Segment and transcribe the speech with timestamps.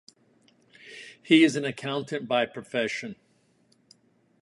[1.21, 3.17] He is an accountant by profession.